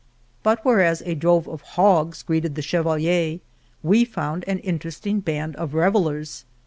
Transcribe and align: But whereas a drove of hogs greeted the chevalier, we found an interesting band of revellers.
But 0.41 0.65
whereas 0.65 1.03
a 1.05 1.13
drove 1.13 1.47
of 1.47 1.61
hogs 1.61 2.23
greeted 2.23 2.55
the 2.55 2.63
chevalier, 2.63 3.39
we 3.83 4.03
found 4.03 4.43
an 4.47 4.57
interesting 4.57 5.19
band 5.19 5.55
of 5.57 5.75
revellers. 5.75 6.43